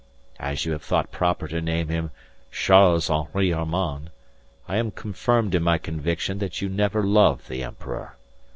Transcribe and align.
As 0.39 0.65
you 0.65 0.71
have 0.71 0.81
thought 0.81 1.11
proper 1.11 1.47
to 1.47 1.61
name 1.61 1.89
him 1.89 2.09
Charles 2.51 3.07
Henri 3.11 3.53
Armand 3.53 4.09
I 4.67 4.77
am 4.77 4.89
confirmed 4.89 5.53
in 5.53 5.61
my 5.61 5.77
conviction 5.77 6.39
that 6.39 6.59
you 6.59 6.69
never 6.69 7.03
loved 7.03 7.47
the 7.47 7.61
emperor. 7.61 8.15